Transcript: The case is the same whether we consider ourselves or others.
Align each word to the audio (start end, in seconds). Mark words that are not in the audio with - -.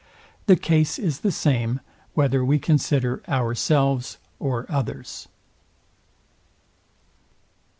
The 0.47 0.55
case 0.55 0.97
is 0.97 1.19
the 1.19 1.31
same 1.31 1.79
whether 2.15 2.43
we 2.43 2.57
consider 2.57 3.21
ourselves 3.29 4.17
or 4.39 4.65
others. 4.67 5.27